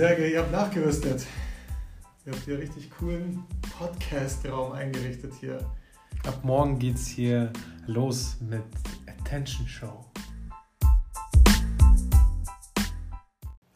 [0.00, 1.26] Sergej, ihr habt nachgerüstet.
[2.24, 3.44] Ihr habt hier richtig coolen
[3.76, 5.58] Podcast-Raum eingerichtet hier.
[6.26, 7.52] Ab morgen geht's hier
[7.86, 8.62] los mit
[9.06, 10.02] Attention Show.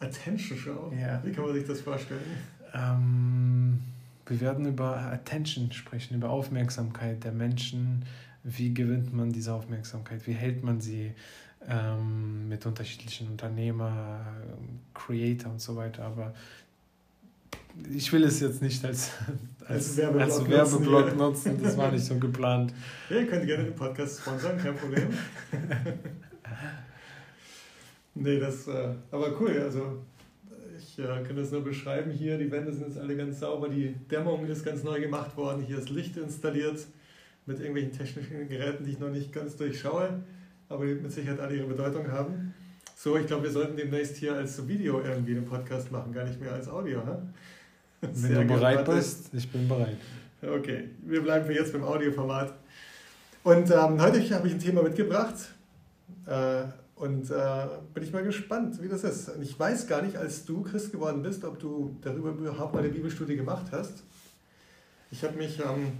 [0.00, 0.90] Attention Show?
[0.98, 1.22] Ja.
[1.22, 2.22] Wie kann man sich das vorstellen?
[2.72, 3.80] Ähm,
[4.24, 8.06] wir werden über Attention sprechen, über Aufmerksamkeit der Menschen.
[8.42, 10.26] Wie gewinnt man diese Aufmerksamkeit?
[10.26, 11.12] Wie hält man sie
[11.68, 14.26] ähm, mit unterschiedlichen Unternehmer,
[14.92, 16.04] Creator und so weiter?
[16.04, 16.34] Aber
[17.92, 19.12] ich will es jetzt nicht als,
[19.60, 21.62] als, als Werbeblock, als Werbeblock nutzen, nutzen.
[21.62, 22.72] Das war nicht so geplant.
[23.10, 25.08] Ja, ihr könnt gerne den Podcast sponsern, kein Problem.
[28.14, 29.98] nee, das, äh, aber cool, also
[30.78, 32.38] ich äh, kann das nur beschreiben hier.
[32.38, 35.78] Die Wände sind jetzt alle ganz sauber, die Dämmung ist ganz neu gemacht worden, hier
[35.78, 36.86] ist Licht installiert
[37.46, 40.22] mit irgendwelchen technischen Geräten, die ich noch nicht ganz durchschaue,
[40.74, 42.54] aber die mit Sicherheit alle ihre Bedeutung haben.
[42.96, 46.40] So, ich glaube, wir sollten demnächst hier als Video irgendwie den Podcast machen, gar nicht
[46.40, 46.98] mehr als Audio.
[47.04, 47.22] Ne?
[48.00, 49.96] Wenn du bereit bist, ich bin bereit.
[50.42, 52.52] Okay, wir bleiben für jetzt beim Audioformat.
[53.42, 55.34] Und ähm, heute habe ich ein Thema mitgebracht
[56.26, 56.62] äh,
[56.96, 59.28] und äh, bin ich mal gespannt, wie das ist.
[59.28, 62.80] Und ich weiß gar nicht, als du Christ geworden bist, ob du darüber überhaupt mal
[62.80, 64.02] eine Bibelstudie gemacht hast.
[65.10, 65.92] Ich habe mich, ähm,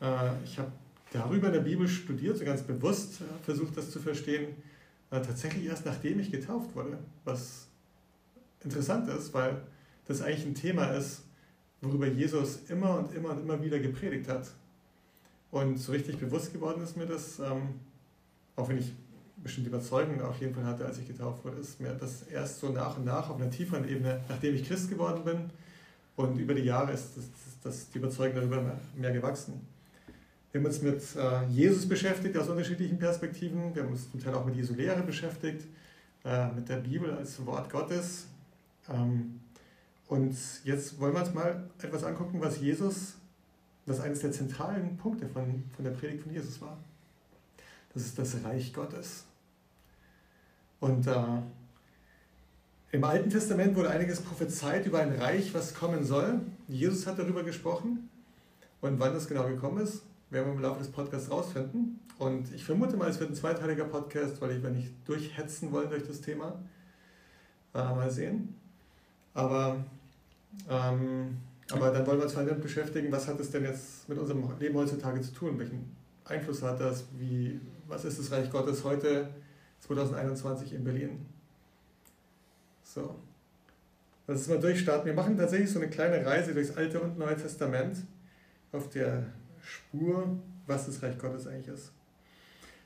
[0.00, 0.72] äh, ich habe
[1.12, 4.54] darüber in der Bibel studiert, so ganz bewusst äh, versucht, das zu verstehen,
[5.10, 6.98] äh, tatsächlich erst nachdem ich getauft wurde.
[7.24, 7.66] Was
[8.64, 9.62] interessant ist, weil
[10.06, 11.22] das eigentlich ein Thema ist,
[11.80, 14.50] worüber Jesus immer und immer und immer wieder gepredigt hat.
[15.50, 17.80] Und so richtig bewusst geworden ist mir das, ähm,
[18.56, 18.92] auch wenn ich
[19.36, 22.70] bestimmte Überzeugungen auf jeden Fall hatte, als ich getauft wurde, ist mir das erst so
[22.70, 25.50] nach und nach auf einer tieferen Ebene, nachdem ich Christ geworden bin.
[26.16, 27.24] Und über die Jahre ist das,
[27.62, 29.66] das, die Überzeugung darüber mehr, mehr gewachsen.
[30.52, 33.74] Wir haben uns mit äh, Jesus beschäftigt aus unterschiedlichen Perspektiven.
[33.74, 35.66] Wir haben uns zum Teil auch mit Jesu Lehre beschäftigt,
[36.26, 38.26] äh, mit der Bibel als Wort Gottes.
[38.90, 39.40] Ähm,
[40.08, 43.14] und jetzt wollen wir uns mal etwas angucken, was Jesus,
[43.86, 46.76] was eines der zentralen Punkte von, von der Predigt von Jesus war.
[47.94, 49.24] Das ist das Reich Gottes.
[50.80, 51.24] Und äh,
[52.90, 56.40] im Alten Testament wurde einiges prophezeit über ein Reich, was kommen soll.
[56.68, 58.10] Jesus hat darüber gesprochen.
[58.82, 60.02] Und wann das genau gekommen ist,
[60.32, 62.00] werden wir im Laufe des Podcasts rausfinden.
[62.18, 65.90] Und ich vermute mal, es wird ein zweiteiliger Podcast, weil ich, wenn nicht durchhetzen wollen
[65.90, 66.58] durch das Thema,
[67.74, 68.54] äh, mal sehen.
[69.34, 69.84] Aber,
[70.68, 71.36] ähm,
[71.70, 74.74] aber dann wollen wir uns damit beschäftigen, was hat es denn jetzt mit unserem Leben
[74.76, 75.58] heutzutage zu tun?
[75.58, 75.94] Welchen
[76.24, 77.04] Einfluss hat das?
[77.18, 79.28] Wie, was ist das Reich Gottes heute,
[79.80, 81.26] 2021 in Berlin?
[82.84, 83.16] So.
[84.26, 85.06] Lass uns mal durchstarten.
[85.06, 87.98] Wir machen tatsächlich so eine kleine Reise durchs Alte und Neue Testament
[88.70, 89.26] auf der
[89.62, 90.36] Spur,
[90.66, 91.92] was das Reich Gottes eigentlich ist.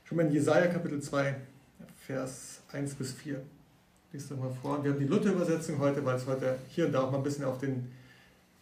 [0.04, 1.34] Schon mal in Jesaja Kapitel 2,
[2.06, 3.42] Vers 1 bis 4.
[4.12, 4.82] Lies doch mal vor.
[4.84, 7.44] Wir haben die Luther-Übersetzung heute, weil es heute hier und da auch mal ein bisschen
[7.44, 7.91] auf den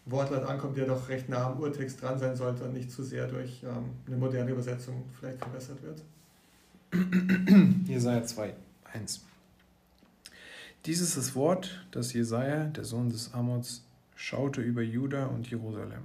[0.06, 3.26] Wortlaut ankommt, der doch recht nah am Urtext dran sein sollte und nicht zu sehr
[3.26, 6.02] durch ähm, eine moderne Übersetzung vielleicht verbessert wird.
[7.88, 8.54] Jesaja 2,
[8.92, 9.24] 1.
[10.86, 13.82] Dies ist das Wort, das Jesaja, der Sohn des Amots,
[14.16, 16.02] schaute über Juda und Jerusalem.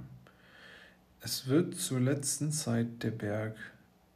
[1.21, 3.57] Es wird zur letzten Zeit der Berg,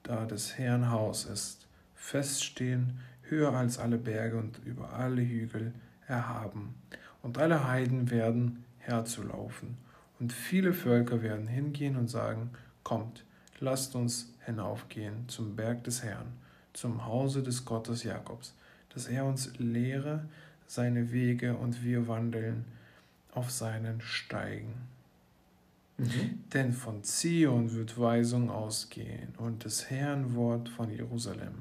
[0.04, 5.74] da des Herrn Haus ist, feststehen, höher als alle Berge und über alle Hügel
[6.08, 6.76] erhaben.
[7.22, 9.78] Und alle Heiden werden herzulaufen.
[10.20, 12.52] Und viele Völker werden hingehen und sagen,
[12.84, 13.26] kommt,
[13.60, 16.32] lasst uns hinaufgehen zum Berg des Herrn,
[16.72, 18.54] zum Hause des Gottes Jakobs,
[18.94, 20.24] dass er uns lehre
[20.68, 22.64] seine Wege und wir wandeln
[23.34, 24.93] auf seinen Steigen.
[26.04, 26.44] Mhm.
[26.54, 31.54] Denn von Zion wird Weisung ausgehen und des Herrn Wort von Jerusalem.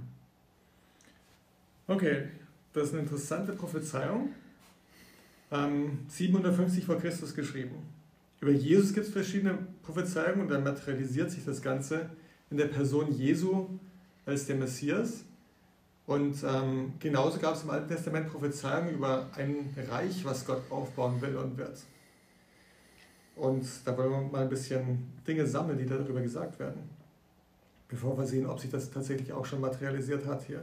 [1.87, 2.25] Okay,
[2.73, 4.31] das ist eine interessante Prophezeiung.
[5.51, 7.77] Ähm, 750 vor Christus geschrieben.
[8.41, 12.11] Über Jesus gibt es verschiedene Prophezeiungen und dann materialisiert sich das Ganze
[12.51, 13.69] in der Person Jesu
[14.27, 15.25] als der Messias.
[16.07, 21.21] Und ähm, genauso gab es im Alten Testament Prophezeiungen über ein Reich, was Gott aufbauen
[21.21, 21.79] will und wird.
[23.37, 26.83] Und da wollen wir mal ein bisschen Dinge sammeln, die darüber gesagt werden,
[27.89, 30.63] bevor wir sehen, ob sich das tatsächlich auch schon materialisiert hat hier.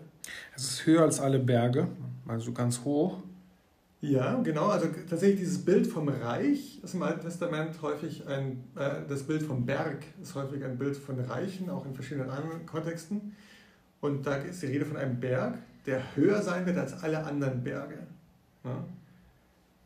[0.56, 1.88] Es ist höher als alle Berge,
[2.28, 3.20] also ganz hoch.
[4.02, 4.68] Ja, genau.
[4.68, 9.44] Also tatsächlich dieses Bild vom Reich ist im Alten Testament häufig ein, äh, das Bild
[9.44, 13.36] vom Berg ist häufig ein Bild von Reichen, auch in verschiedenen anderen Kontexten.
[14.00, 17.62] Und da ist die Rede von einem Berg, der höher sein wird als alle anderen
[17.62, 17.98] Berge.
[18.64, 18.86] Ja?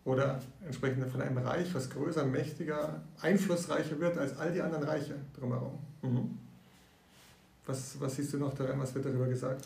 [0.06, 5.16] Oder entsprechend von einem Reich, was größer, mächtiger, einflussreicher wird als all die anderen Reiche
[5.38, 5.80] drumherum.
[6.02, 6.38] Mhm.
[7.66, 9.66] Was, was siehst du noch daran, was wird darüber gesagt?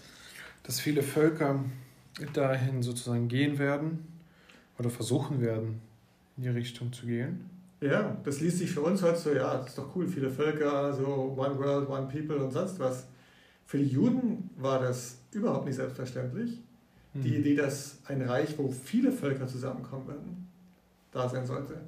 [0.62, 1.64] Dass viele Völker
[2.34, 4.06] dahin sozusagen gehen werden
[4.78, 5.82] oder versuchen werden,
[6.36, 7.50] in die Richtung zu gehen.
[7.82, 10.94] Ja, das liest sich für uns heute so, ja, das ist doch cool, viele Völker,
[10.94, 13.08] so One World, One People und sonst was.
[13.66, 16.60] Für die Juden war das überhaupt nicht selbstverständlich.
[17.18, 17.24] Mhm.
[17.24, 20.48] Die Idee, dass ein Reich, wo viele Völker zusammenkommen werden,
[21.12, 21.82] da sein sollte.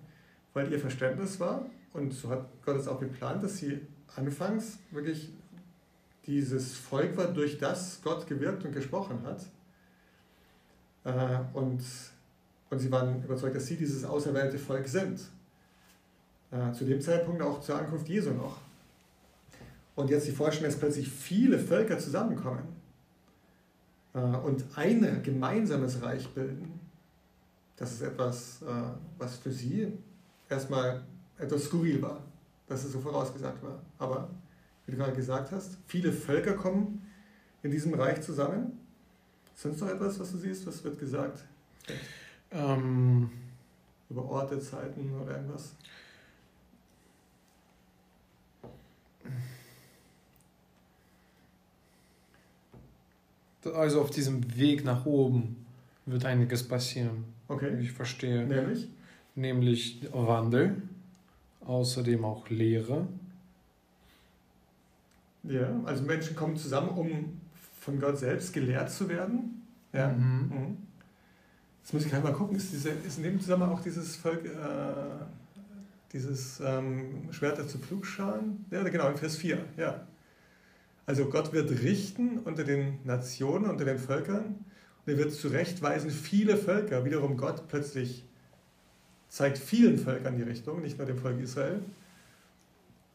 [0.54, 3.80] Weil ihr Verständnis war, und so hat Gott es auch geplant, dass sie
[4.16, 5.30] anfangs wirklich
[6.26, 9.46] dieses Volk war, durch das Gott gewirkt und gesprochen hat.
[11.04, 11.81] Äh, und,
[12.70, 15.22] und sie waren überzeugt, dass sie dieses auserwählte Volk sind.
[16.52, 18.58] Äh, zu dem Zeitpunkt auch zur Ankunft Jesu noch.
[19.96, 22.79] Und jetzt die Vorstellung, dass plötzlich viele Völker zusammenkommen
[24.13, 26.79] und ein gemeinsames Reich bilden,
[27.77, 28.61] das ist etwas,
[29.17, 29.94] was für sie
[30.50, 31.03] erstmal
[31.38, 32.21] etwas skurril war,
[32.67, 33.79] dass es so vorausgesagt war.
[33.97, 34.29] Aber
[34.85, 37.06] wie du gerade gesagt hast, viele Völker kommen
[37.63, 38.79] in diesem Reich zusammen.
[39.56, 40.65] Sonst noch etwas, was du siehst?
[40.65, 41.45] Was wird gesagt?
[42.51, 43.29] Ähm,
[44.09, 45.75] Über Orte, Zeiten oder irgendwas?
[53.65, 55.65] Also auf diesem Weg nach oben
[56.06, 57.25] wird einiges passieren.
[57.47, 57.77] Okay.
[57.81, 58.45] Ich verstehe.
[58.45, 58.88] Nämlich?
[59.35, 60.81] Nämlich Wandel,
[61.65, 63.07] außerdem auch Lehre.
[65.44, 67.39] Ja, also Menschen kommen zusammen, um
[67.79, 69.65] von Gott selbst gelehrt zu werden.
[69.94, 70.09] Ja.
[70.09, 70.50] Mhm.
[70.50, 70.77] Mhm.
[71.81, 74.45] Jetzt muss ich gleich mal gucken, ist, diese, ist in dem Zusammenhang auch dieses Volk,
[74.45, 74.50] äh,
[76.13, 78.65] dieses ähm, Schwerter zu Pflugscharen?
[78.69, 80.06] Ja, genau, in Vers 4, ja.
[81.09, 84.63] Also Gott wird richten unter den Nationen, unter den Völkern
[85.03, 87.03] und er wird zurechtweisen viele Völker.
[87.03, 88.23] Wiederum Gott plötzlich
[89.27, 91.81] zeigt vielen Völkern die Richtung, nicht nur dem Volk Israel.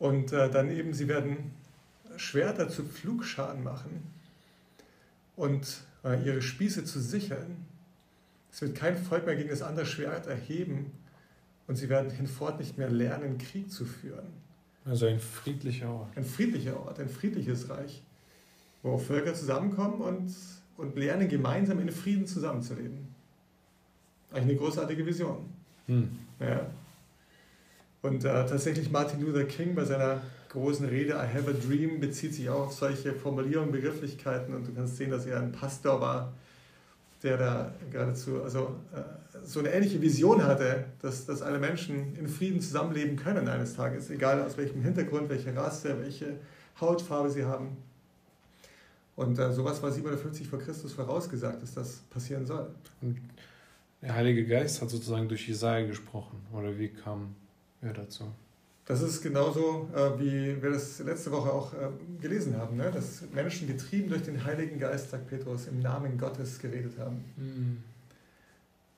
[0.01, 1.53] Und äh, dann eben, sie werden
[2.17, 4.03] Schwerter zu Pflugscharen machen
[5.37, 7.65] und äh, ihre Spieße zu sichern.
[8.51, 10.91] Es wird kein Volk mehr gegen das andere Schwert erheben
[11.69, 14.44] und sie werden hinfort nicht mehr lernen, Krieg zu führen.
[14.85, 16.17] Also ein friedlicher Ort.
[16.17, 18.03] Ein friedlicher Ort, ein friedliches Reich,
[18.83, 20.35] wo Völker zusammenkommen und,
[20.77, 23.09] und lernen, gemeinsam in Frieden zusammenzuleben.
[24.31, 25.49] Eigentlich eine großartige Vision.
[25.87, 26.11] Hm.
[26.41, 26.67] Ja.
[28.03, 30.21] Und äh, tatsächlich Martin Luther King bei seiner
[30.51, 34.75] großen Rede I have a dream bezieht sich auch auf solche Formulierungen, Begrifflichkeiten und du
[34.75, 36.33] kannst sehen, dass er ein Pastor war,
[37.25, 39.01] der da geradezu also, äh,
[39.45, 44.11] so eine ähnliche Vision hatte, dass, dass alle Menschen in Frieden zusammenleben können eines Tages,
[44.11, 46.39] egal aus welchem Hintergrund, welche Rasse, welche
[46.81, 47.77] Hautfarbe sie haben.
[49.17, 52.71] Und äh, sowas war 750 vor Christus vorausgesagt, dass das passieren soll.
[53.01, 53.21] Und
[54.03, 57.35] der Heilige Geist hat sozusagen durch Jesaja gesprochen, oder wie kam
[57.81, 58.25] er dazu?
[58.87, 61.89] Das ist genauso, äh, wie wir das letzte Woche auch äh,
[62.21, 62.91] gelesen haben, ne?
[62.91, 67.25] dass Menschen getrieben durch den Heiligen Geist, sagt Petrus, im Namen Gottes geredet haben.
[67.37, 67.83] Mhm.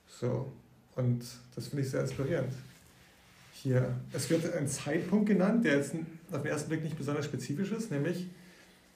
[0.07, 0.51] So,
[0.95, 1.23] und
[1.55, 2.53] das finde ich sehr inspirierend.
[3.53, 5.93] Hier, es wird ein Zeitpunkt genannt, der jetzt
[6.31, 8.27] auf den ersten Blick nicht besonders spezifisch ist, nämlich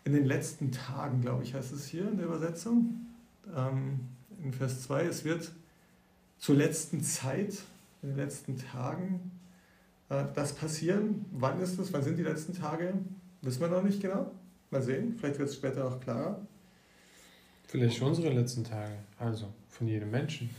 [0.03, 3.05] in den letzten Tagen, glaube ich, heißt es hier in der Übersetzung,
[3.55, 4.01] ähm,
[4.43, 5.51] in Vers 2, es wird
[6.37, 7.53] zur letzten Zeit,
[8.01, 9.31] in den letzten Tagen
[10.33, 11.25] das passieren.
[11.31, 11.93] Wann ist das?
[11.93, 12.93] Wann sind die letzten Tage?
[13.41, 14.31] Wissen wir noch nicht genau.
[14.69, 15.15] Mal sehen.
[15.17, 16.45] Vielleicht wird es später auch klarer.
[17.67, 18.95] Vielleicht unsere letzten Tage.
[19.17, 20.49] Also von jedem Menschen.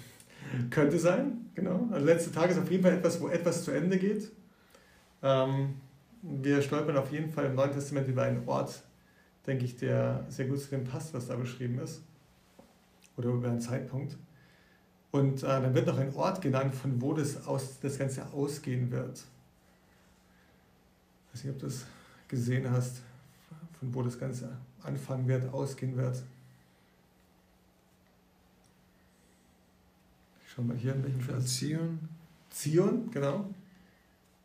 [0.71, 1.87] Könnte sein, genau.
[1.91, 4.33] Also letzte Tage ist auf jeden Fall etwas, wo etwas zu Ende geht.
[5.23, 5.75] Ähm,
[6.23, 8.83] wir stolpern auf jeden Fall im Neuen Testament über einen Ort,
[9.47, 12.03] denke ich, der sehr gut zu dem passt, was da beschrieben ist.
[13.17, 14.17] Oder über einen Zeitpunkt.
[15.11, 18.91] Und äh, dann wird noch ein Ort genannt, von wo das, aus, das Ganze ausgehen
[18.91, 19.23] wird.
[21.33, 21.87] Ich weiß nicht, ob du das
[22.29, 23.01] gesehen hast,
[23.79, 26.23] von wo das Ganze anfangen wird, ausgehen wird.
[30.45, 31.57] Ich schau mal hier in welchem Vers.
[31.57, 31.99] Zion.
[32.51, 33.49] Zion, genau.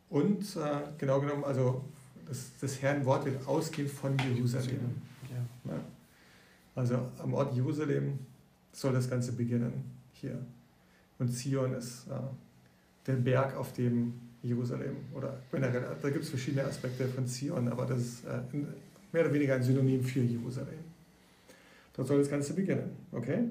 [0.08, 1.84] Und äh, genau genommen, also
[2.26, 5.02] das, das Herrn Wort wird ausgehen von Jerusalem.
[5.30, 5.72] Ja.
[5.72, 5.80] Ja.
[6.74, 8.18] Also am Ort Jerusalem
[8.72, 9.72] soll das Ganze beginnen
[10.12, 10.38] hier.
[11.18, 12.14] Und Zion ist äh,
[13.06, 17.86] der Berg, auf dem Jerusalem oder generell, da gibt es verschiedene Aspekte von Zion, aber
[17.86, 18.40] das ist äh,
[19.12, 20.78] mehr oder weniger ein Synonym für Jerusalem.
[21.94, 23.44] Dort soll das Ganze beginnen, okay?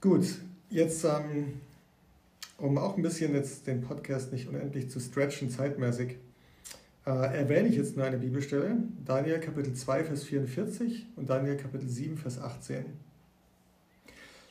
[0.00, 0.26] Gut,
[0.68, 1.60] jetzt, ähm,
[2.58, 6.16] um auch ein bisschen jetzt den Podcast nicht unendlich zu stretchen, zeitmäßig,
[7.06, 11.88] äh, erwähne ich jetzt nur eine Bibelstelle, Daniel Kapitel 2, Vers 44 und Daniel Kapitel
[11.88, 12.84] 7, Vers 18.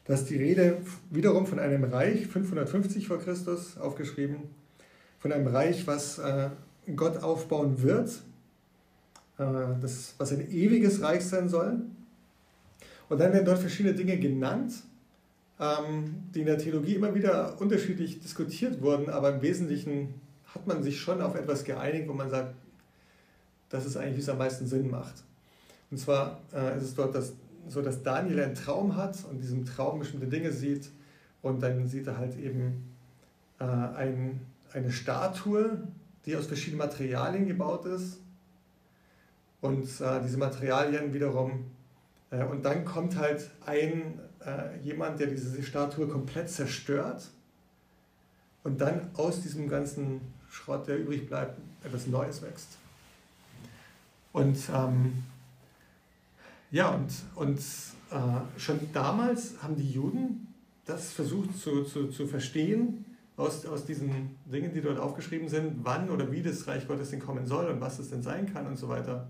[0.05, 0.77] Da ist die Rede
[1.09, 4.37] wiederum von einem Reich, 550 vor Christus aufgeschrieben,
[5.21, 6.49] von einem Reich, was äh,
[6.95, 8.09] Gott aufbauen wird,
[9.37, 9.43] äh,
[9.79, 11.79] das, was ein ewiges Reich sein soll.
[13.07, 14.73] Und dann werden dort verschiedene Dinge genannt,
[15.59, 20.15] ähm, die in der Theologie immer wieder unterschiedlich diskutiert wurden, aber im Wesentlichen
[20.53, 22.55] hat man sich schon auf etwas geeinigt, wo man sagt,
[23.69, 25.23] das ist eigentlich, es am meisten Sinn macht.
[25.91, 27.33] Und zwar äh, ist es dort dass,
[27.67, 30.89] so, dass Daniel einen Traum hat und in diesem Traum bestimmte Dinge sieht
[31.41, 32.91] und dann sieht er halt eben
[33.59, 34.41] äh, ein,
[34.73, 35.87] eine Statue,
[36.25, 38.19] die aus verschiedenen Materialien gebaut ist.
[39.61, 41.65] Und äh, diese Materialien wiederum
[42.31, 47.29] äh, und dann kommt halt ein äh, jemand, der diese Statue komplett zerstört.
[48.63, 52.77] Und dann aus diesem ganzen Schrott, der übrig bleibt, etwas Neues wächst.
[54.33, 55.23] Und ähm,
[56.69, 60.47] ja, und, und äh, schon damals haben die Juden
[60.85, 63.05] das versucht zu, zu, zu verstehen,
[63.41, 67.19] aus, aus diesen Dingen, die dort aufgeschrieben sind, wann oder wie das Reich Gottes denn
[67.19, 69.27] kommen soll und was es denn sein kann und so weiter.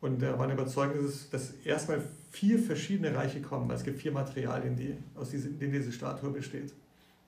[0.00, 4.00] Und er war überzeugt, dass, es, dass erstmal vier verschiedene Reiche kommen, weil es gibt
[4.00, 6.72] vier Materialien, die, aus diese, denen diese Statue besteht,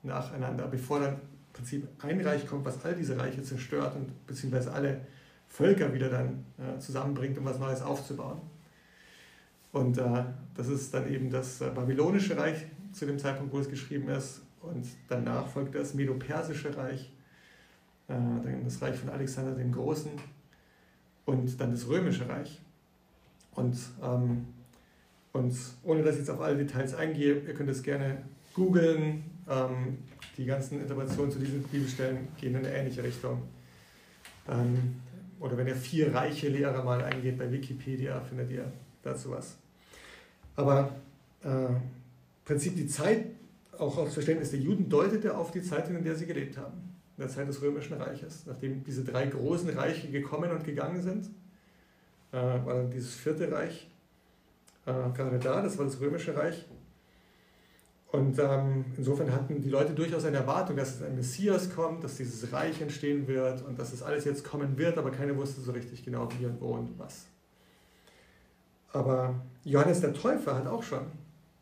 [0.03, 1.19] nacheinander, bevor dann im
[1.53, 5.01] Prinzip ein Reich kommt, was all diese Reiche zerstört und beziehungsweise alle
[5.47, 8.41] Völker wieder dann äh, zusammenbringt, um was Neues aufzubauen.
[9.71, 10.23] Und äh,
[10.55, 14.41] das ist dann eben das äh, babylonische Reich zu dem Zeitpunkt, wo es geschrieben ist.
[14.65, 17.11] Und danach folgt das Medo-Persische Reich,
[18.07, 20.11] äh, dann das Reich von Alexander dem Großen
[21.25, 22.61] und dann das Römische Reich.
[23.53, 24.47] Und, ähm,
[25.33, 29.23] und ohne dass ich jetzt auf alle Details eingehe, ihr könnt es gerne googeln.
[29.49, 29.97] Ähm,
[30.37, 33.43] die ganzen Interpretationen zu diesen Bibelstellen gehen in eine ähnliche Richtung.
[34.49, 34.95] Ähm,
[35.39, 38.71] oder wenn ihr vier reiche Lehrer mal eingeht bei Wikipedia, findet ihr
[39.03, 39.57] dazu was.
[40.55, 40.95] Aber
[41.43, 41.81] äh, im
[42.43, 43.25] Prinzip die Zeit,
[43.79, 47.23] auch aus Verständnis der Juden, deutete auf die Zeit, in der sie gelebt haben, in
[47.23, 48.45] der Zeit des Römischen Reiches.
[48.45, 51.29] Nachdem diese drei großen Reiche gekommen und gegangen sind,
[52.31, 53.87] äh, war dann dieses vierte Reich
[54.85, 56.65] äh, gerade da, das war das Römische Reich.
[58.11, 62.53] Und ähm, insofern hatten die Leute durchaus eine Erwartung, dass ein Messias kommt, dass dieses
[62.53, 66.05] Reich entstehen wird und dass das alles jetzt kommen wird, aber keiner wusste so richtig
[66.05, 67.25] genau wie und wo und was.
[68.93, 71.07] Aber Johannes der Täufer hat auch schon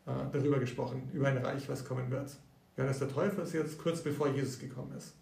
[0.04, 2.36] darüber gesprochen, über ein Reich, was kommen wird.
[2.76, 5.14] Johannes der Täufer ist jetzt kurz bevor Jesus gekommen ist.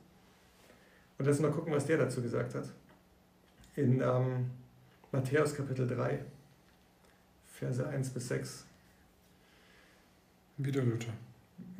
[1.18, 2.68] Und lass mal gucken, was der dazu gesagt hat.
[3.76, 4.50] In ähm,
[5.12, 6.24] Matthäus Kapitel 3,
[7.52, 8.66] Verse 1 bis 6.
[10.56, 11.12] Wieder Luther.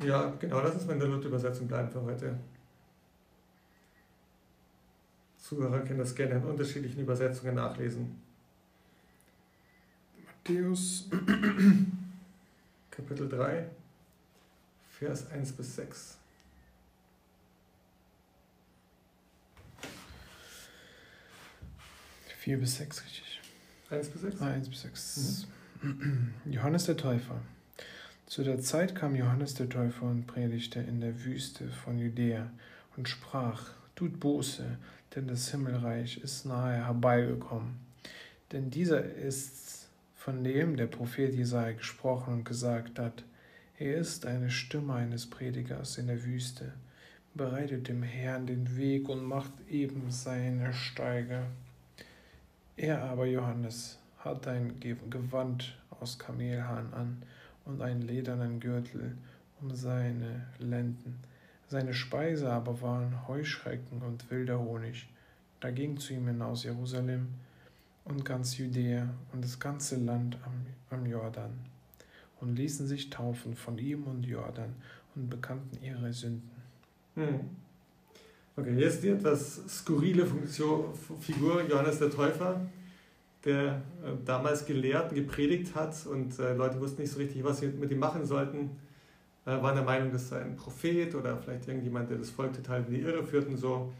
[0.03, 2.37] Ja, genau, lass uns mal in der Luther-Übersetzung bleiben für heute.
[5.37, 8.21] Zuhörer können das gerne in unterschiedlichen Übersetzungen nachlesen.
[10.45, 11.09] Matthäus
[12.95, 13.65] Kapitel 3,
[14.99, 16.17] Vers 1 bis 6.
[22.37, 23.41] Vier bis sechs, richtig.
[23.89, 24.41] 1 bis 6?
[24.41, 25.47] Ah, 1 bis 6.
[26.45, 27.41] Johannes der Täufer.
[28.27, 32.51] Zu der Zeit kam Johannes der Täufer und predigte in der Wüste von Judäa
[32.95, 34.77] und sprach, tut Buße,
[35.15, 37.79] denn das Himmelreich ist nahe herbeigekommen.
[38.51, 39.82] Denn dieser ist
[40.23, 43.25] von dem der Prophet Jesaja gesprochen und gesagt hat,
[43.77, 46.71] er ist eine Stimme eines Predigers in der Wüste,
[47.33, 51.43] bereitet dem Herrn den Weg und macht eben seine Steige.
[52.77, 57.21] Er aber, Johannes, hat ein Gewand aus Kamelhahn an
[57.65, 59.17] und einen ledernen Gürtel
[59.59, 61.19] um seine Lenden.
[61.67, 65.05] Seine Speise aber waren Heuschrecken und wilder Honig.
[65.59, 67.27] Da ging zu ihm hinaus Jerusalem
[68.05, 71.51] und ganz Judäa und das ganze Land am, am Jordan
[72.41, 74.75] und ließen sich taufen von ihm und Jordan
[75.15, 76.51] und bekannten ihre Sünden.
[77.15, 77.39] Hm.
[78.55, 82.61] Okay, hier ist die etwas skurrile Funktion, Figur Johannes der Täufer,
[83.45, 87.59] der äh, damals gelehrt und gepredigt hat und äh, Leute wussten nicht so richtig, was
[87.59, 88.71] sie mit ihm machen sollten,
[89.45, 92.83] äh, waren der Meinung, das sei ein Prophet oder vielleicht irgendjemand, der das Volk total
[92.85, 93.91] in die Irre führt und so.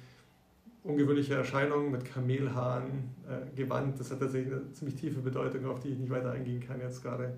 [0.83, 5.89] Ungewöhnliche Erscheinungen mit Kamelhaaren, äh, Gewand, das hat tatsächlich eine ziemlich tiefe Bedeutung, auf die
[5.89, 7.37] ich nicht weiter eingehen kann jetzt gerade.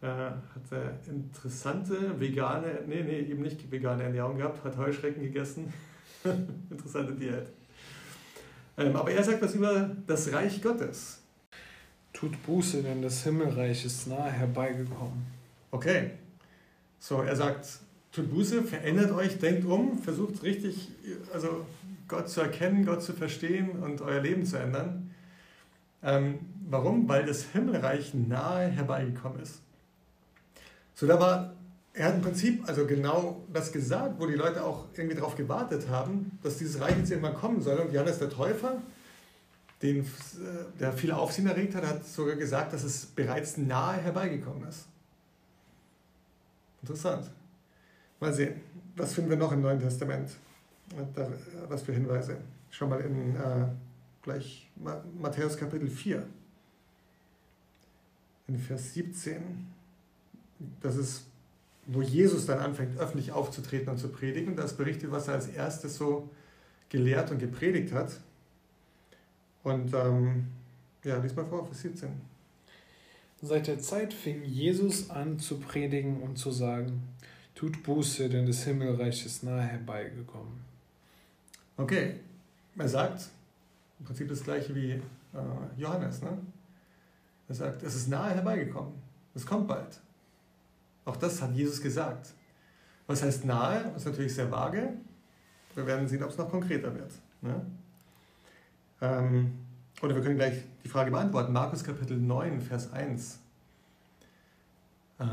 [0.00, 5.72] Äh, hat äh, interessante vegane, nee, nee, eben nicht vegane Ernährung gehabt, hat Heuschrecken gegessen.
[6.70, 7.48] interessante Diät.
[8.76, 11.20] Ähm, aber er sagt was über das Reich Gottes.
[12.12, 15.26] Tut Buße, denn das Himmelreich ist nahe herbeigekommen.
[15.70, 16.12] Okay.
[17.00, 17.68] So, er sagt,
[18.12, 20.88] tut Buße, verändert euch, denkt um, versucht richtig,
[21.32, 21.66] also
[22.08, 25.10] Gott zu erkennen, Gott zu verstehen und euer Leben zu ändern.
[26.02, 26.38] Ähm,
[26.68, 27.08] warum?
[27.08, 29.60] Weil das Himmelreich nahe herbeigekommen ist.
[30.94, 31.54] So, da war,
[31.92, 35.88] er hat im Prinzip also genau das gesagt, wo die Leute auch irgendwie darauf gewartet
[35.88, 37.78] haben, dass dieses Reich jetzt irgendwann kommen soll.
[37.78, 38.82] Und Johannes der Täufer,
[39.82, 40.06] den, äh,
[40.80, 44.86] der viel Aufsehen erregt hat, hat sogar gesagt, dass es bereits nahe herbeigekommen ist.
[46.82, 47.30] Interessant.
[48.20, 48.60] Mal sehen,
[48.96, 50.30] was finden wir noch im Neuen Testament?
[51.68, 52.38] Was für Hinweise?
[52.70, 53.68] Schau mal in äh,
[54.22, 54.70] gleich
[55.20, 56.26] Matthäus Kapitel 4,
[58.48, 59.66] in Vers 17.
[60.80, 61.24] Das ist,
[61.86, 64.56] wo Jesus dann anfängt, öffentlich aufzutreten und zu predigen.
[64.56, 66.28] Das berichtet, was er als erstes so
[66.88, 68.20] gelehrt und gepredigt hat.
[69.62, 70.46] Und ähm,
[71.04, 72.08] ja, lies mal vor, Vers 17.
[73.40, 77.08] Seit der Zeit fing Jesus an zu predigen und zu sagen,
[77.54, 80.67] tut Buße, denn das Himmelreich ist nahe herbeigekommen.
[81.78, 82.16] Okay,
[82.76, 83.28] er sagt
[84.00, 85.00] im Prinzip das gleiche wie äh,
[85.76, 86.20] Johannes.
[86.22, 86.36] Ne?
[87.48, 88.94] Er sagt, es ist nahe herbeigekommen,
[89.36, 90.00] es kommt bald.
[91.04, 92.34] Auch das hat Jesus gesagt.
[93.06, 93.84] Was heißt nahe?
[93.84, 94.92] Das ist natürlich sehr vage.
[95.76, 97.12] Wir werden sehen, ob es noch konkreter wird.
[97.42, 97.64] Ne?
[99.00, 99.52] Ähm,
[100.02, 101.52] oder wir können gleich die Frage beantworten.
[101.52, 103.38] Markus Kapitel 9, Vers 1.
[105.20, 105.24] Äh,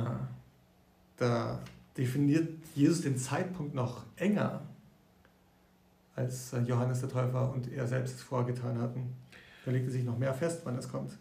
[1.17, 1.59] da
[1.97, 4.61] definiert Jesus den Zeitpunkt noch enger,
[6.15, 9.15] als äh, Johannes der Täufer und er selbst es vorgetan hatten.
[9.65, 11.17] Da legte sich noch mehr fest, wann es kommt.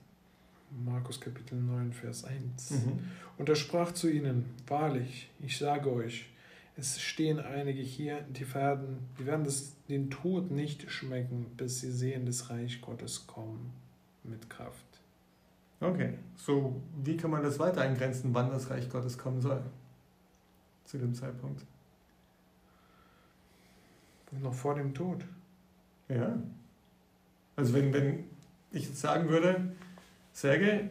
[0.84, 2.70] Markus Kapitel 9, Vers 1.
[2.70, 2.98] Mhm.
[3.38, 6.26] Und er sprach zu ihnen, wahrlich, ich sage euch,
[6.76, 11.92] es stehen einige hier, die werden, die werden das, den Tod nicht schmecken, bis sie
[11.92, 13.72] sehen das Reich Gottes kommen
[14.24, 14.84] mit Kraft.
[15.80, 19.62] Okay, so wie kann man das weiter eingrenzen, wann das Reich Gottes kommen soll?
[20.84, 21.64] Zu dem Zeitpunkt.
[24.42, 25.24] Noch vor dem Tod.
[26.08, 26.38] Ja.
[27.56, 28.24] Also wenn, wenn
[28.72, 29.72] ich jetzt sagen würde,
[30.32, 30.90] Sergej,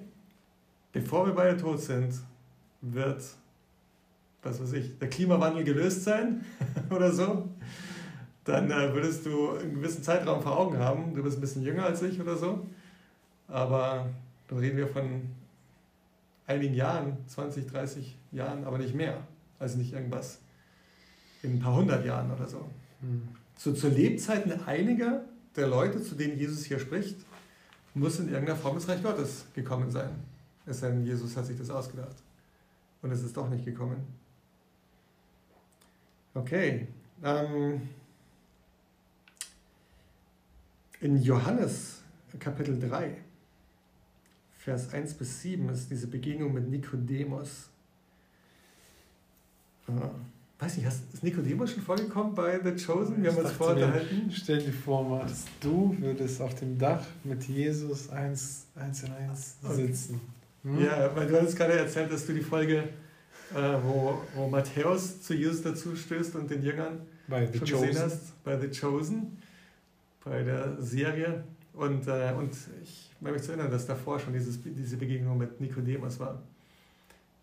[0.91, 2.13] bevor wir beide tot sind,
[2.81, 3.21] wird
[4.43, 6.45] was weiß ich, der Klimawandel gelöst sein
[6.89, 7.49] oder so,
[8.43, 11.15] dann äh, würdest du einen gewissen Zeitraum vor Augen haben.
[11.15, 12.65] Du bist ein bisschen jünger als ich oder so.
[13.47, 14.09] Aber
[14.47, 15.29] dann reden wir von
[16.45, 19.25] einigen Jahren, 20, 30 Jahren, aber nicht mehr.
[19.59, 20.39] Also nicht irgendwas
[21.41, 22.69] in ein paar hundert Jahren oder so.
[23.57, 25.23] So zur Lebzeiten einiger
[25.55, 27.17] der Leute, zu denen Jesus hier spricht,
[27.93, 30.09] muss in irgendeiner Form das Reich Gottes gekommen sein.
[30.65, 32.15] Es sei denn, Jesus hat sich das ausgedacht.
[33.01, 33.97] Und es ist doch nicht gekommen.
[36.33, 36.87] Okay.
[37.23, 37.81] Ähm,
[41.01, 42.01] in Johannes
[42.39, 43.17] Kapitel 3,
[44.57, 47.69] Vers 1 bis 7 ist diese Begegnung mit Nikodemus.
[49.87, 49.91] Äh,
[50.63, 53.21] weiß nicht, ist Nikodemus schon vorgekommen bei The Chosen?
[53.21, 54.31] Wir haben uns vorgehalten.
[54.31, 59.57] Stell dir vor, Max, du würdest auf dem Dach mit Jesus eins, eins in eins
[59.61, 60.21] sitzen.
[60.63, 60.81] Hm?
[60.81, 62.89] Ja, weil du hast gerade erzählt, dass du die Folge
[63.53, 67.87] äh, wo, wo Matthäus zu Jesus dazu stößt und den Jüngern bei The schon Chosen.
[67.87, 69.37] gesehen hast, bei The Chosen,
[70.23, 71.43] bei der Serie.
[71.73, 75.59] Und, äh, und ich meine mich zu erinnern, dass davor schon dieses, diese Begegnung mit
[75.59, 76.41] Nikodemus war.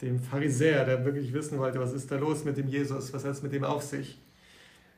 [0.00, 3.32] Dem Pharisäer, der wirklich wissen wollte, was ist da los mit dem Jesus, was hat
[3.32, 4.18] es mit dem auf sich.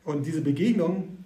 [0.04, 1.24] Und diese Begegnung,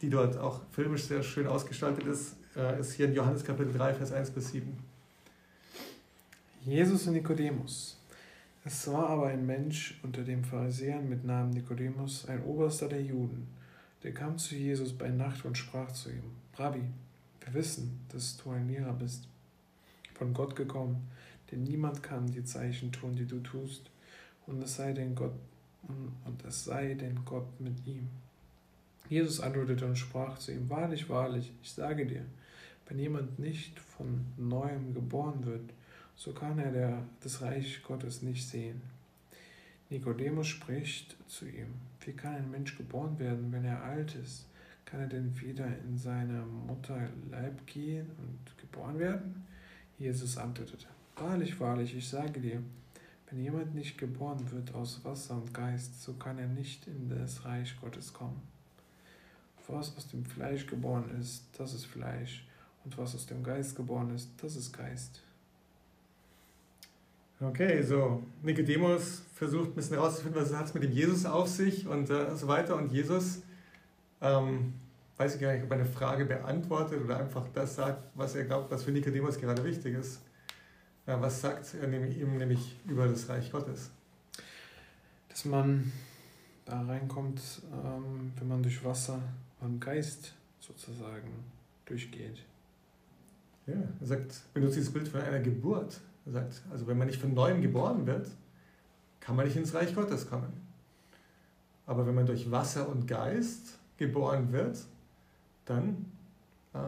[0.00, 3.94] die dort auch filmisch sehr schön ausgestaltet ist, äh, ist hier in Johannes Kapitel 3,
[3.94, 4.76] Vers 1 bis 7.
[6.64, 7.98] Jesus und Nikodemus.
[8.64, 13.48] Es war aber ein Mensch unter den Pharisäern mit Namen Nikodemus, ein Oberster der Juden.
[14.04, 16.22] Der kam zu Jesus bei Nacht und sprach zu ihm:
[16.56, 16.82] Rabbi,
[17.40, 19.26] wir wissen, dass du ein Lehrer bist,
[20.14, 21.08] von Gott gekommen,
[21.52, 23.90] denn niemand kann die Zeichen tun, die du tust,
[24.46, 25.34] und es sei denn Gott
[26.24, 28.08] und es sei denn Gott mit ihm.
[29.08, 32.24] Jesus antwortete und sprach zu ihm: Wahrlich, wahrlich, ich sage dir,
[32.88, 35.70] wenn jemand nicht von neuem geboren wird,
[36.16, 38.80] so kann er der, das Reich Gottes nicht sehen.
[39.90, 44.46] Nikodemus spricht zu ihm, wie kann ein Mensch geboren werden, wenn er alt ist?
[44.86, 49.44] Kann er denn wieder in seine Mutter Leib gehen und geboren werden?
[49.98, 50.86] Jesus antwortete,
[51.22, 52.62] wahrlich, wahrlich, ich sage dir,
[53.30, 57.44] wenn jemand nicht geboren wird aus Wasser und Geist, so kann er nicht in das
[57.44, 58.42] Reich Gottes kommen.
[59.68, 62.46] Was aus dem Fleisch geboren ist, das ist Fleisch,
[62.84, 65.22] und was aus dem Geist geboren ist, das ist Geist.
[67.40, 71.86] Okay, so Nikodemus versucht ein bisschen herauszufinden, was hat es mit dem Jesus auf sich
[71.86, 72.76] und äh, so weiter.
[72.76, 73.42] Und Jesus,
[74.20, 74.74] ähm,
[75.16, 78.44] weiß ich gar nicht, ob er eine Frage beantwortet oder einfach das sagt, was er
[78.44, 80.20] glaubt, was für Nikodemus gerade wichtig ist.
[81.06, 83.90] Ja, was sagt er ihm nämlich über das Reich Gottes?
[85.28, 85.90] Dass man
[86.64, 87.40] da reinkommt,
[87.72, 89.20] ähm, wenn man durch Wasser
[89.60, 91.44] und Geist sozusagen
[91.86, 92.44] durchgeht.
[93.66, 96.00] Ja, er sagt, benutzt dieses Bild von einer Geburt.
[96.26, 98.28] Er sagt, also wenn man nicht von neuem geboren wird,
[99.18, 100.52] kann man nicht ins Reich Gottes kommen.
[101.86, 104.78] Aber wenn man durch Wasser und Geist geboren wird,
[105.64, 106.06] dann
[106.74, 106.78] äh,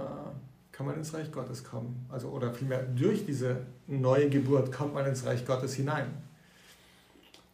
[0.76, 2.04] kann man ins Reich Gottes kommen.
[2.08, 6.08] Also, oder vielmehr durch diese neue Geburt kommt man ins Reich Gottes hinein.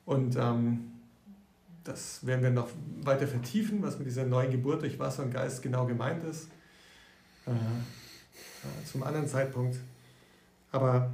[0.06, 0.92] Und ähm,
[1.84, 2.68] das werden wir noch
[3.02, 6.48] weiter vertiefen, was mit dieser neuen Geburt durch Wasser und Geist genau gemeint ist.
[7.46, 9.78] Äh, äh, zum anderen Zeitpunkt.
[10.72, 11.12] Aber,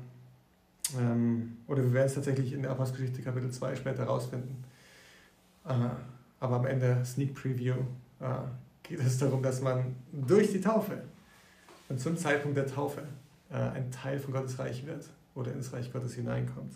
[0.96, 4.62] ähm, oder wir werden es tatsächlich in der Apostelgeschichte Kapitel 2 später herausfinden.
[5.64, 5.72] Äh,
[6.38, 7.74] aber am Ende, Sneak Preview,
[8.20, 8.26] äh,
[8.84, 11.02] geht es darum, dass man durch die Taufe
[11.88, 13.02] und zum Zeitpunkt der Taufe
[13.50, 16.74] äh, ein Teil von Gottes Reich wird oder ins Reich Gottes hineinkommt.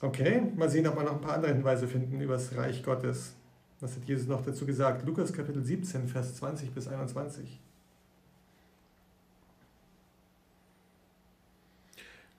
[0.00, 3.32] Okay, mal sehen, ob wir noch ein paar andere Hinweise finden über das Reich Gottes.
[3.80, 5.06] Was hat Jesus noch dazu gesagt?
[5.06, 7.60] Lukas Kapitel 17, Vers 20 bis 21.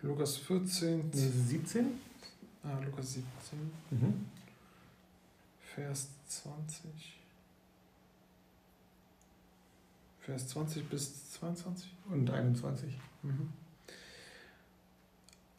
[0.02, 1.10] Lukas 14.
[1.12, 1.86] Nee, 17?
[2.64, 3.26] Ah, Lukas 17.
[3.90, 4.26] Mhm.
[5.60, 7.16] Vers 20.
[10.26, 11.94] Vers 20 bis 22.
[12.10, 12.98] Und 21.
[13.22, 13.54] Mhm.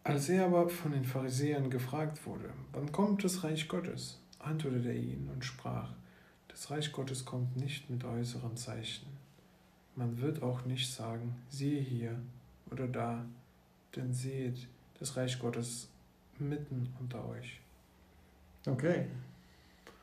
[0.03, 4.97] Als er aber von den Pharisäern gefragt wurde, wann kommt das Reich Gottes, antwortete er
[4.97, 5.91] ihnen und sprach,
[6.49, 9.07] das Reich Gottes kommt nicht mit äußeren Zeichen.
[9.95, 12.19] Man wird auch nicht sagen, siehe hier
[12.71, 13.25] oder da,
[13.95, 14.67] denn seht
[14.99, 15.89] das Reich Gottes
[16.39, 17.61] mitten unter euch.
[18.67, 19.07] Okay.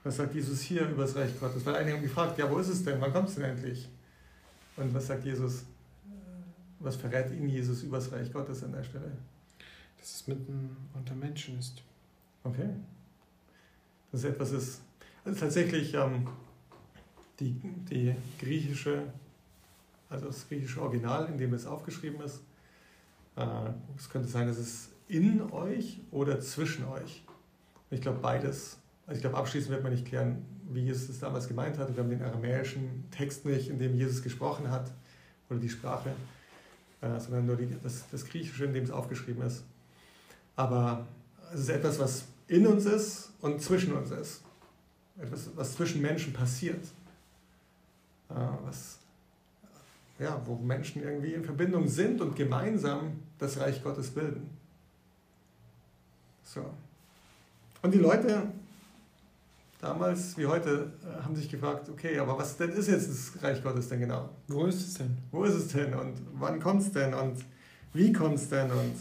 [0.05, 1.65] Was sagt Jesus hier über das Reich Gottes?
[1.65, 2.99] Weil einige haben gefragt, ja, wo ist es denn?
[3.01, 3.89] Wann kommt es denn endlich?
[4.77, 5.65] Und was sagt Jesus?
[6.79, 9.11] Was verrät Ihnen Jesus über das Reich Gottes an der Stelle?
[9.97, 11.81] Dass es mitten unter Menschen ist.
[12.43, 12.69] Okay.
[14.11, 14.81] Dass es etwas ist.
[15.23, 16.27] Also tatsächlich ähm,
[17.39, 17.53] die,
[17.89, 19.03] die griechische,
[20.09, 22.41] also das griechische Original, in dem es aufgeschrieben ist,
[23.37, 27.23] äh, es könnte sein, dass es in euch oder zwischen euch.
[27.89, 28.77] Ich glaube beides.
[29.05, 31.95] Also ich glaube abschließend wird man nicht klären, wie Jesus es damals gemeint hat.
[31.95, 34.91] Wir haben den aramäischen Text nicht, in dem Jesus gesprochen hat,
[35.49, 36.11] oder die Sprache,
[37.01, 39.63] äh, sondern nur die, das, das Griechische, in dem es aufgeschrieben ist.
[40.55, 41.05] Aber
[41.53, 44.41] es ist etwas, was in uns ist und zwischen uns ist.
[45.17, 46.83] Etwas, was zwischen Menschen passiert.
[48.29, 48.99] Äh, was,
[50.19, 54.49] ja, wo Menschen irgendwie in Verbindung sind und gemeinsam das Reich Gottes bilden.
[56.43, 56.65] So.
[57.81, 58.47] Und die Leute
[59.83, 63.61] damals wie heute äh, haben sich gefragt, okay, aber was denn ist jetzt das Reich
[63.61, 64.29] Gottes denn genau?
[64.47, 65.17] Wo ist es denn?
[65.31, 67.43] Wo ist es denn und wann kommt es denn und
[67.91, 68.95] wie kommt es denn und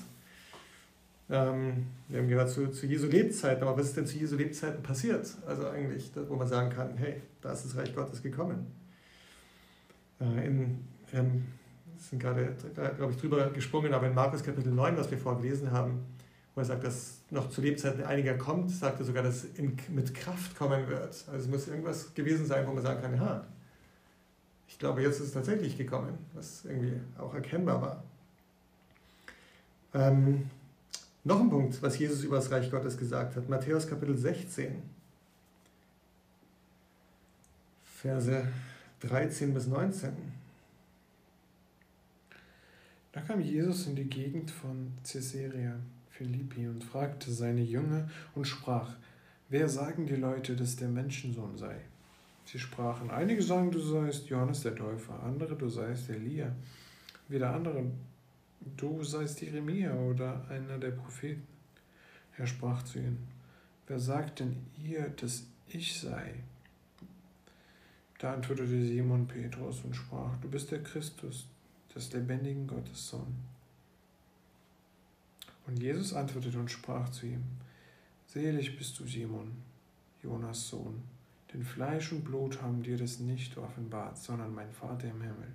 [1.31, 4.83] ähm, wir haben gehört zu, zu Jesu Lebzeiten, aber was ist denn zu Jesu Lebzeiten
[4.83, 5.35] passiert?
[5.47, 8.67] Also eigentlich, wo man sagen kann, hey, da ist das Reich Gottes gekommen.
[10.21, 10.81] Äh, in,
[11.13, 11.45] ähm,
[11.97, 12.57] sind gerade,
[12.97, 16.01] glaube ich, drüber gesprungen, aber in Markus Kapitel 9, was wir vorgelesen haben,
[16.55, 19.77] wo er sagt, dass noch zu Lebzeiten einiger kommt, sagt er sogar, dass es in,
[19.89, 21.25] mit Kraft kommen wird.
[21.29, 23.47] Also es muss irgendwas gewesen sein, wo man sagen kann, ha,
[24.69, 28.05] ich glaube, jetzt ist es tatsächlich gekommen, was irgendwie auch erkennbar war.
[29.95, 30.51] Ähm,
[31.25, 33.49] noch ein Punkt, was Jesus über das Reich Gottes gesagt hat.
[33.49, 34.83] Matthäus Kapitel 16,
[37.85, 38.47] Verse
[39.01, 40.13] 13 bis 19.
[43.13, 45.77] Da kam Jesus in die Gegend von Caesarea
[46.13, 48.95] Philippi und fragte seine Jünger und sprach,
[49.49, 51.77] wer sagen die Leute, dass der Menschensohn sei?
[52.45, 56.55] Sie sprachen, einige sagen, du seist Johannes der Täufer, andere, du seist Elia,
[57.29, 57.85] wieder andere,
[58.77, 61.47] du seist Jeremia oder einer der Propheten.
[62.37, 63.27] Er sprach zu ihnen,
[63.87, 66.35] wer sagt denn ihr, dass ich sei?
[68.19, 71.47] Da antwortete Simon Petrus und sprach, du bist der Christus,
[71.95, 73.52] des lebendigen Gottes Sohn.
[75.67, 77.43] Und Jesus antwortete und sprach zu ihm,
[78.27, 79.53] Selig bist du, Simon,
[80.23, 81.03] Jonas Sohn,
[81.53, 85.49] denn Fleisch und Blut haben dir das nicht offenbart, sondern mein Vater im Himmel.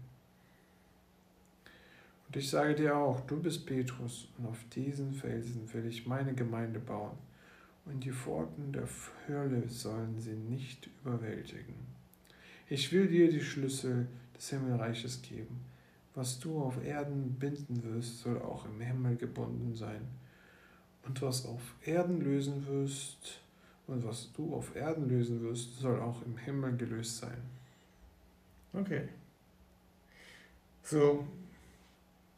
[2.28, 6.34] Und ich sage dir auch, du bist Petrus, und auf diesen Felsen will ich meine
[6.34, 7.18] Gemeinde bauen,
[7.86, 8.88] und die Pforten der
[9.28, 11.76] Hölle sollen sie nicht überwältigen.
[12.70, 15.62] Ich will dir die Schlüssel des Himmelreiches geben.
[16.18, 20.02] Was du auf Erden binden wirst, soll auch im Himmel gebunden sein.
[21.06, 23.40] Und was auf Erden lösen wirst,
[23.86, 27.38] und was du auf Erden lösen wirst, soll auch im Himmel gelöst sein.
[28.74, 29.04] Okay.
[30.82, 31.24] So,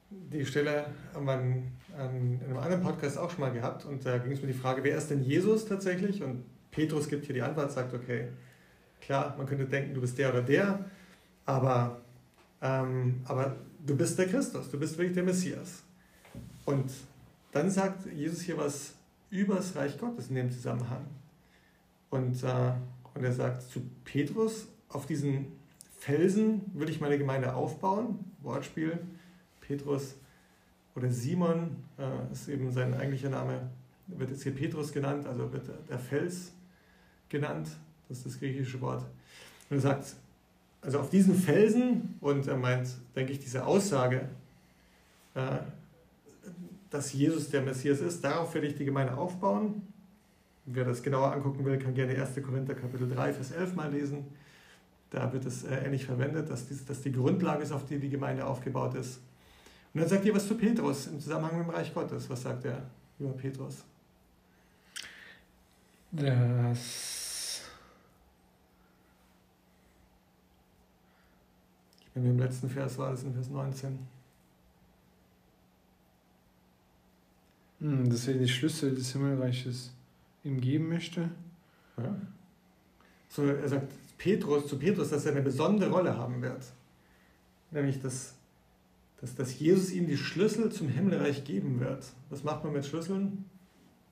[0.09, 4.33] die Stelle haben wir in einem anderen Podcast auch schon mal gehabt und da ging
[4.33, 6.21] es mir die Frage, wer ist denn Jesus tatsächlich?
[6.21, 8.27] Und Petrus gibt hier die Antwort, sagt, okay,
[8.99, 10.83] klar, man könnte denken, du bist der oder der,
[11.45, 12.01] aber,
[12.61, 15.83] ähm, aber du bist der Christus, du bist wirklich der Messias.
[16.65, 16.91] Und
[17.51, 18.93] dann sagt Jesus hier was
[19.29, 21.05] über das Reich Gottes in dem Zusammenhang.
[22.09, 22.73] Und, äh,
[23.13, 25.47] und er sagt zu Petrus, auf diesen
[25.97, 28.19] Felsen will ich meine Gemeinde aufbauen.
[28.41, 28.99] Wortspiel,
[29.61, 30.15] Petrus
[30.95, 33.69] oder Simon äh, ist eben sein eigentlicher Name.
[34.07, 36.51] wird jetzt hier Petrus genannt, also wird der Fels
[37.29, 37.69] genannt,
[38.07, 39.05] das ist das griechische Wort.
[39.69, 40.15] Und er sagt,
[40.81, 44.29] also auf diesen Felsen, und er meint, denke ich, diese Aussage,
[45.35, 45.57] äh,
[46.89, 49.81] dass Jesus der Messias ist, darauf werde ich die Gemeinde aufbauen.
[50.65, 52.43] Wer das genauer angucken will, kann gerne 1.
[52.43, 54.25] Korinther Kapitel 3, Vers 11 mal lesen.
[55.09, 58.09] Da wird es äh, ähnlich verwendet, dass, dies, dass die Grundlage ist, auf die die
[58.09, 59.19] Gemeinde aufgebaut ist.
[59.93, 62.29] Und dann sagt ihr was zu Petrus im Zusammenhang mit dem Reich Gottes.
[62.29, 62.83] Was sagt er
[63.17, 63.83] über Petrus?
[66.11, 67.18] Das.
[72.21, 73.97] Bin im letzten Vers, war das in Vers 19.
[77.79, 79.91] Hm, dass er die Schlüssel des Himmelreiches
[80.43, 81.29] ihm geben möchte.
[81.97, 82.15] Ja.
[83.29, 86.63] So, er sagt Petrus, zu Petrus, dass er eine besondere Rolle haben wird.
[87.71, 88.33] Nämlich, dass,
[89.21, 92.05] dass, dass Jesus ihm die Schlüssel zum Himmelreich geben wird.
[92.29, 93.45] Was macht man mit Schlüsseln?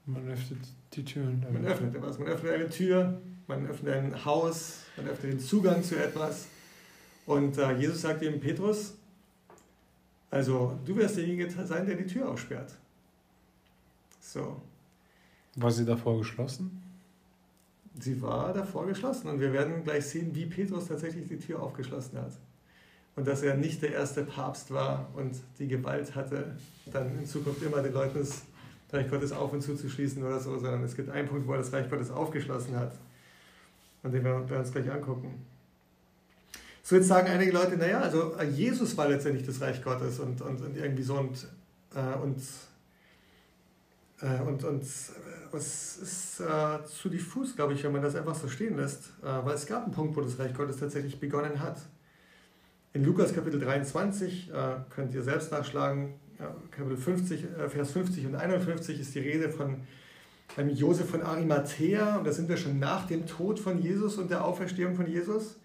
[0.05, 0.59] Man öffnet
[0.93, 1.45] die Türen.
[1.51, 2.19] Man öffnet etwas.
[2.19, 6.47] Man öffnet eine Tür, man öffnet ein Haus, man öffnet den Zugang zu etwas.
[7.27, 8.95] Und äh, Jesus sagt ihm, Petrus,
[10.31, 12.73] also du wirst derjenige sein, der die Tür aussperrt.
[14.19, 14.61] So.
[15.57, 16.81] War sie davor geschlossen?
[17.99, 22.17] Sie war davor geschlossen und wir werden gleich sehen, wie Petrus tatsächlich die Tür aufgeschlossen
[22.19, 22.31] hat.
[23.15, 27.61] Und dass er nicht der erste Papst war und die Gewalt hatte, dann in Zukunft
[27.63, 28.43] immer den Leuten das
[28.91, 31.73] Reich Gottes auf und zuzuschließen oder so, sondern es gibt einen Punkt, wo er das
[31.73, 32.93] Reich Gottes aufgeschlossen hat.
[34.03, 35.43] Und den werden wir uns gleich angucken.
[36.87, 40.61] So jetzt sagen einige Leute, naja, also Jesus war letztendlich das Reich Gottes und, und,
[40.61, 41.45] und irgendwie so und,
[41.93, 42.41] äh, und
[44.21, 48.47] äh, und, und es ist äh, zu diffus, glaube ich, wenn man das einfach so
[48.47, 51.77] stehen lässt, äh, weil es gab einen Punkt, wo das Reich Gottes tatsächlich begonnen hat.
[52.93, 54.53] In Lukas Kapitel 23 äh,
[54.89, 56.13] könnt ihr selbst nachschlagen,
[56.71, 59.81] Kapitel 50, äh, Vers 50 und 51 ist die Rede von
[60.55, 64.31] einem Josef von Arimathea und da sind wir schon nach dem Tod von Jesus und
[64.31, 65.57] der Auferstehung von Jesus.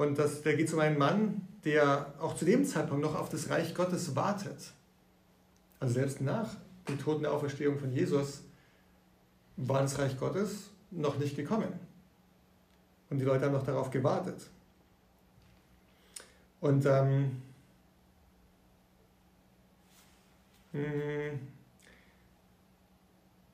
[0.00, 3.28] Und das, da geht es um einen Mann, der auch zu dem Zeitpunkt noch auf
[3.28, 4.72] das Reich Gottes wartet.
[5.78, 6.56] Also selbst nach
[6.88, 8.40] dem Tod und der Auferstehung von Jesus
[9.58, 11.68] war das Reich Gottes noch nicht gekommen.
[13.10, 14.40] Und die Leute haben noch darauf gewartet.
[16.62, 17.42] Und ähm,
[20.72, 21.40] hm,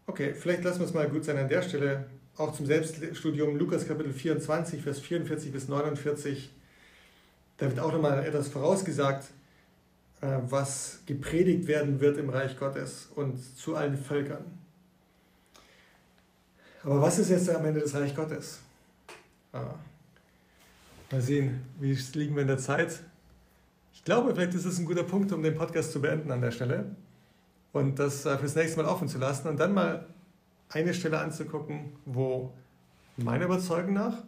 [0.07, 2.07] okay, vielleicht lassen wir es mal gut sein an der Stelle.
[2.39, 6.51] Auch zum Selbststudium Lukas Kapitel 24, Vers 44 bis 49.
[7.57, 9.31] Da wird auch nochmal etwas vorausgesagt,
[10.21, 14.45] äh, was gepredigt werden wird im Reich Gottes und zu allen Völkern.
[16.83, 18.61] Aber was ist jetzt am Ende des Reich Gottes?
[19.53, 19.75] Ah.
[21.11, 23.01] Mal sehen, wie liegen wir in der Zeit.
[23.95, 26.51] Ich glaube, vielleicht ist es ein guter Punkt, um den Podcast zu beenden an der
[26.51, 26.95] Stelle
[27.73, 30.07] und das äh, fürs nächste Mal offen zu lassen und dann mal
[30.69, 32.53] eine Stelle anzugucken, wo
[33.17, 34.19] meiner Überzeugung nach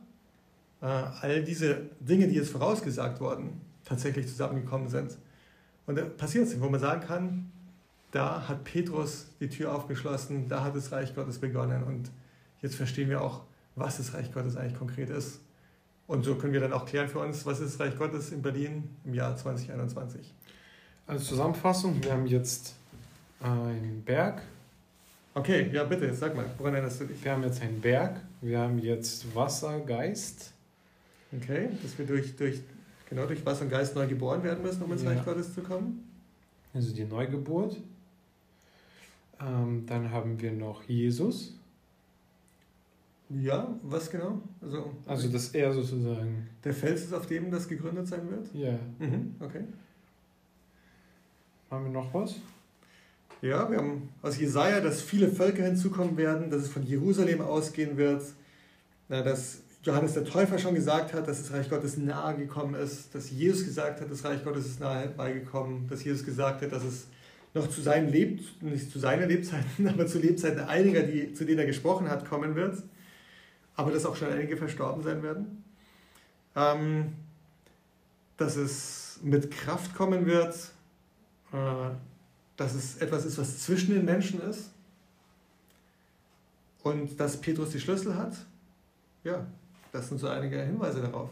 [0.80, 5.18] äh, all diese Dinge, die jetzt vorausgesagt wurden, tatsächlich zusammengekommen sind.
[5.86, 7.52] Und da passiert es, wo man sagen kann,
[8.10, 12.10] da hat Petrus die Tür aufgeschlossen, da hat das Reich Gottes begonnen und
[12.62, 13.42] jetzt verstehen wir auch,
[13.76, 15.40] was das Reich Gottes eigentlich konkret ist.
[16.06, 18.40] Und so können wir dann auch klären für uns, was ist das Reich Gottes in
[18.40, 20.34] Berlin im Jahr 2021.
[21.06, 22.74] Also Zusammenfassung, wir haben jetzt
[23.40, 24.42] einen Berg.
[25.38, 27.22] Okay, ja bitte, sag mal, woran erinnerst du dich?
[27.24, 30.52] Wir haben jetzt einen Berg, wir haben jetzt Wasser, Geist.
[31.32, 32.60] Okay, dass wir durch, durch
[33.08, 35.10] Genau, durch Wasser und Geist neu geboren werden müssen, um ins ja.
[35.10, 36.04] Reich Gottes zu kommen.
[36.74, 37.76] Also die Neugeburt.
[39.40, 41.54] Ähm, dann haben wir noch Jesus.
[43.30, 44.40] Ja, was genau?
[44.60, 46.48] Also, also dass er sozusagen.
[46.64, 48.48] Der Fels ist, auf dem das gegründet sein wird?
[48.54, 48.78] Ja.
[48.98, 49.64] Mhm, okay.
[51.70, 52.36] Haben wir noch was?
[53.40, 57.96] Ja, wir haben aus Jesaja, dass viele Völker hinzukommen werden, dass es von Jerusalem ausgehen
[57.96, 58.22] wird,
[59.08, 63.30] dass Johannes der Täufer schon gesagt hat, dass das Reich Gottes nahe gekommen ist, dass
[63.30, 67.06] Jesus gesagt hat, das Reich Gottes ist nahe beigekommen, dass Jesus gesagt hat, dass es
[67.54, 71.60] noch zu seinen Leb nicht zu seinen Lebzeiten, aber zu Lebzeiten einiger, die, zu denen
[71.60, 72.82] er gesprochen hat, kommen wird,
[73.76, 75.62] aber dass auch schon einige verstorben sein werden.
[76.56, 77.12] Ähm,
[78.36, 80.54] dass es mit Kraft kommen wird,
[81.52, 81.90] äh,
[82.58, 84.70] dass es etwas ist, was zwischen den Menschen ist
[86.82, 88.34] und dass Petrus die Schlüssel hat.
[89.22, 89.46] Ja,
[89.92, 91.30] das sind so einige Hinweise darauf.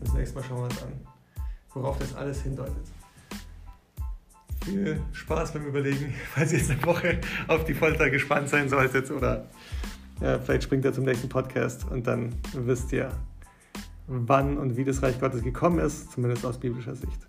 [0.00, 0.92] Das nächste Mal schauen wir uns an,
[1.74, 2.86] worauf das alles hindeutet.
[4.64, 9.10] Viel Spaß beim Überlegen, falls ihr jetzt eine Woche auf die Folter gespannt sein solltet
[9.10, 9.46] oder
[10.22, 13.12] ja, vielleicht springt ihr zum nächsten Podcast und dann wisst ihr,
[14.06, 17.28] wann und wie das Reich Gottes gekommen ist, zumindest aus biblischer Sicht.